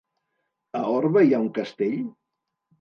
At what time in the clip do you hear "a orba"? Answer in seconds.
0.79-1.25